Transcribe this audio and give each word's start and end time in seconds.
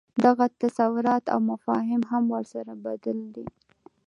دغه 0.23 0.45
تصورات 0.61 1.23
او 1.33 1.39
مفاهیم 1.51 2.01
هم 2.11 2.23
ورسره 2.33 2.73
بدل 2.85 3.17
دي. 3.35 3.45